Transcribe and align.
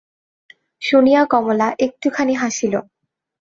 শুনিয়া 0.81 1.21
কমলা 1.25 1.67
একটুখানি 1.79 2.33
হাসিল। 2.33 2.73